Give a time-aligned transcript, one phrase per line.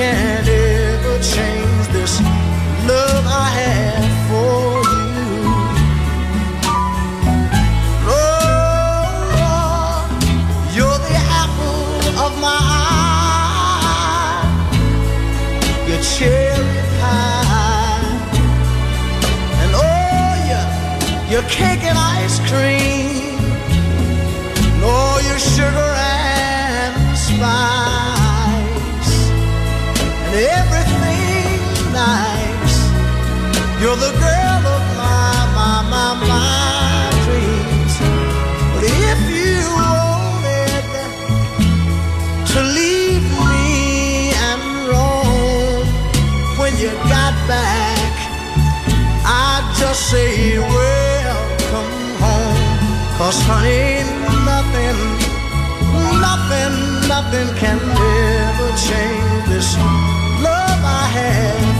[0.00, 2.14] Can ever change this
[2.88, 5.34] love I have for you.
[8.08, 9.28] Lord,
[10.74, 11.92] you're the apple
[12.24, 12.60] of my
[13.84, 14.44] eye,
[15.88, 18.10] your cherry pie,
[19.62, 20.66] and oh, your,
[21.32, 23.38] your cake and ice cream,
[24.64, 27.69] and all your sugar and spice,
[47.50, 48.14] back,
[49.26, 52.78] I'd just say, Welcome home.
[53.18, 54.06] Cause, honey,
[54.50, 55.00] nothing,
[56.26, 56.74] nothing,
[57.10, 59.68] nothing can ever change this
[60.46, 61.79] love I have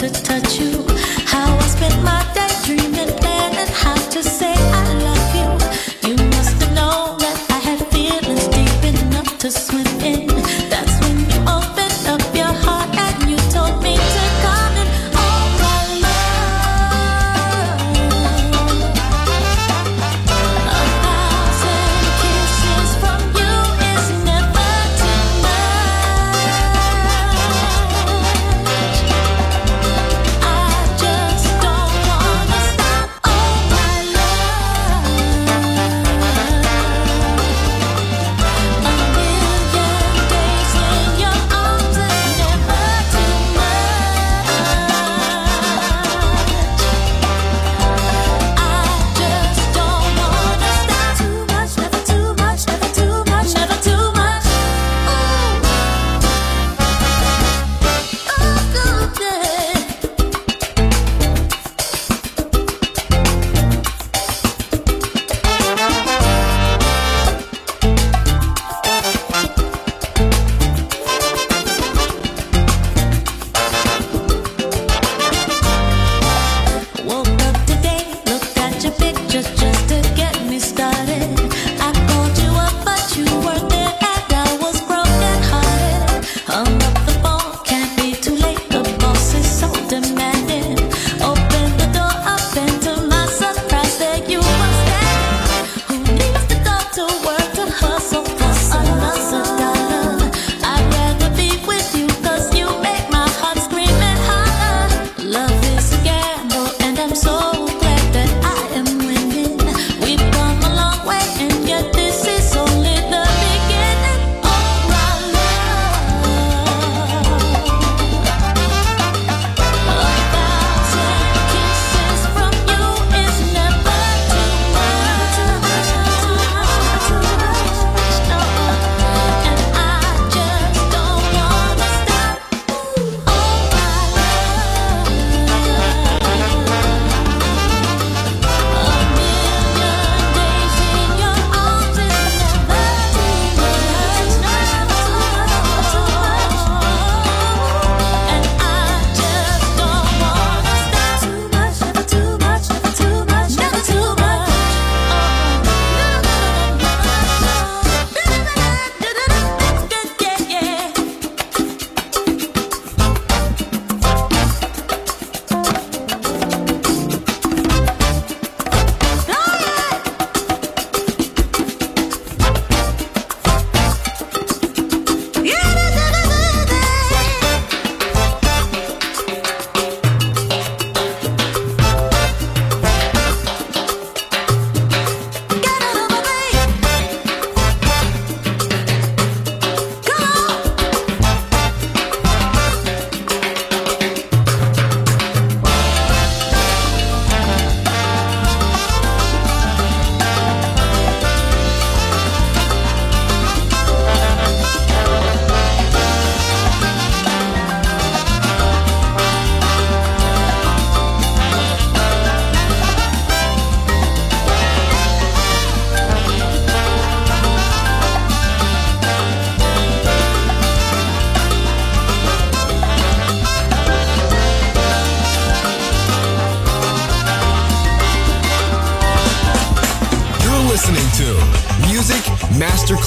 [0.00, 0.82] to touch you.
[1.26, 2.39] How I spent my day.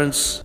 [0.00, 0.39] reference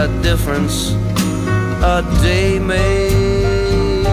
[0.00, 0.92] a difference
[1.82, 4.06] a day made.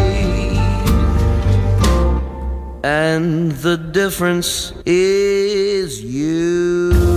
[2.84, 7.17] And the difference is you.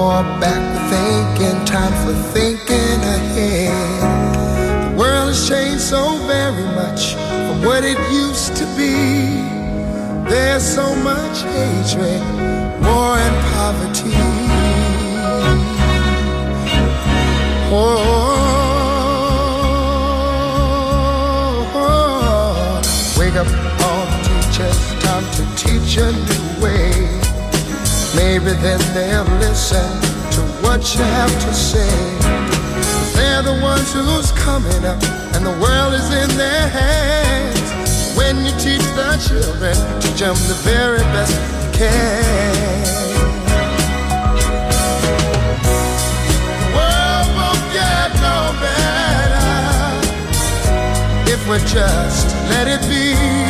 [0.00, 2.39] more back thinking time for thinking.
[28.62, 29.88] and they'll listen
[30.32, 31.88] to what you have to say.
[33.14, 35.02] They're the ones who's coming up,
[35.34, 38.16] and the world is in their hands.
[38.16, 42.60] When you teach the children, teach them the very best you can.
[51.32, 53.49] If we just let it be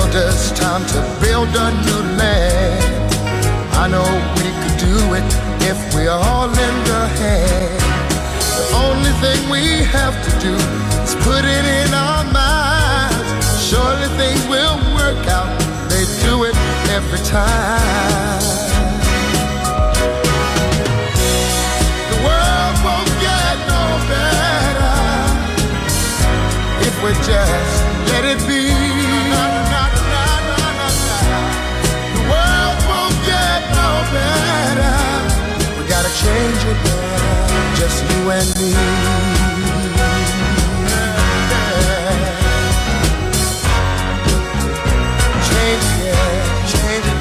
[0.00, 3.14] builders, time to build a new land.
[3.82, 4.08] I know
[4.40, 5.28] we could do it
[5.70, 7.80] if we all lend a hand.
[8.60, 10.54] The only thing we have to do
[11.04, 13.46] is put it in our minds.
[13.68, 15.50] Surely things will work out.
[15.90, 16.56] They do it
[16.96, 18.42] every time.
[21.98, 24.96] The world won't get no better
[26.88, 27.76] if we just
[28.12, 28.69] let it be.
[36.20, 38.72] Change it now, just you and me.
[45.48, 46.34] Change it, yeah,
[46.72, 47.20] change it,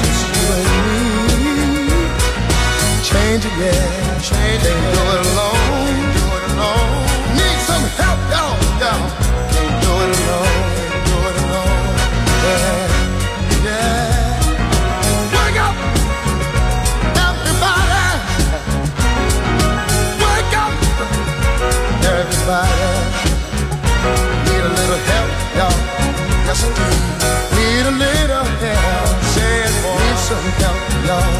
[0.00, 1.98] just you and me.
[3.08, 4.76] Change it, yeah, change it.
[4.94, 5.65] Do it alone,
[31.06, 31.35] help,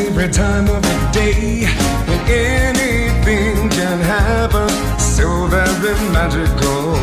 [0.00, 1.66] favorite time of the day
[2.08, 4.68] when anything can happen.
[4.98, 6.94] So very magical,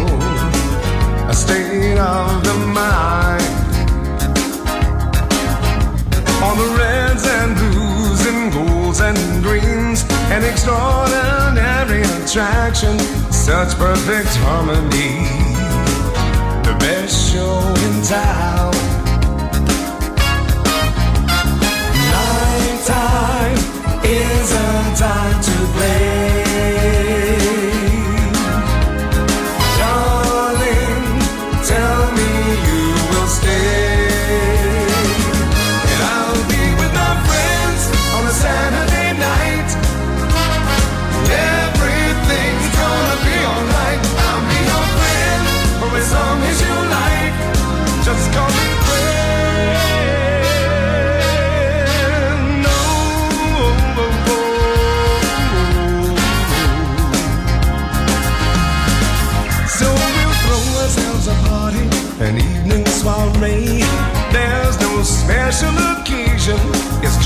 [1.30, 3.43] a state of the mind.
[6.48, 10.04] On the reds and blues and golds and greens,
[10.36, 12.98] an extraordinary attraction,
[13.32, 15.14] such perfect harmony.
[16.68, 19.07] The best show in town.
[24.08, 27.07] Nighttime is a time to play.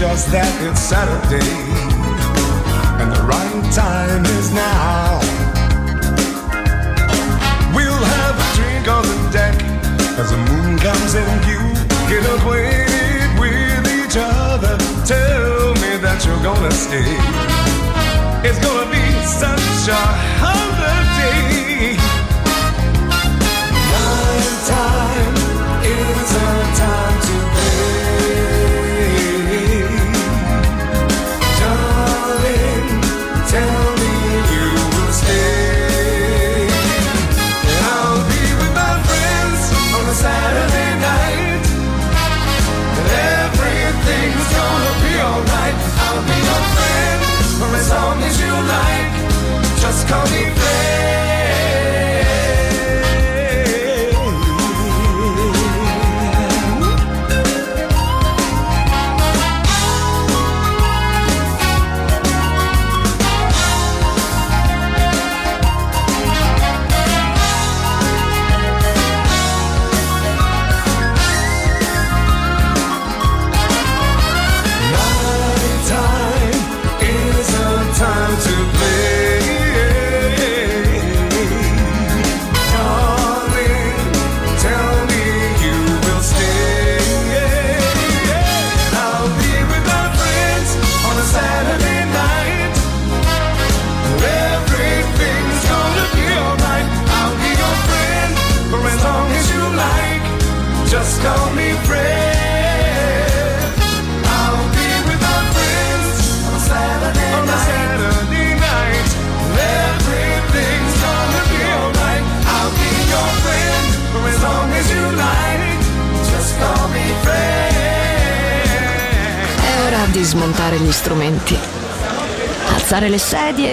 [0.02, 1.46] Just that it's Saturday.
[2.98, 5.22] And the right time is now.
[7.70, 9.54] We'll have a drink on the deck
[10.18, 11.62] as the moon comes in view.
[12.10, 14.74] Get acquainted with each other.
[15.06, 17.14] Tell me that you're gonna stay.
[18.42, 20.02] It's gonna be such a
[20.42, 21.61] holiday.